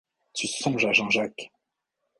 [0.33, 1.51] Tu songes à Jean-Jacques!